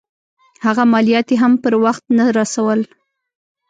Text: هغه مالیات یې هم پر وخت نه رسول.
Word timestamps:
هغه 0.65 0.83
مالیات 0.93 1.27
یې 1.31 1.37
هم 1.43 1.53
پر 1.63 1.73
وخت 1.83 2.03
نه 2.17 2.25
رسول. 2.39 2.79